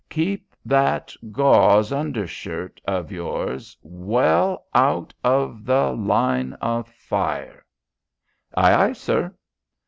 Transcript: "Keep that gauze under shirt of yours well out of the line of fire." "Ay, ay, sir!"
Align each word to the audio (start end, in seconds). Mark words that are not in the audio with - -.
"Keep 0.09 0.55
that 0.65 1.13
gauze 1.31 1.91
under 1.91 2.25
shirt 2.25 2.81
of 2.87 3.11
yours 3.11 3.77
well 3.83 4.65
out 4.73 5.13
of 5.23 5.63
the 5.63 5.91
line 5.95 6.53
of 6.53 6.89
fire." 6.89 7.63
"Ay, 8.55 8.73
ay, 8.73 8.93
sir!" 8.93 9.31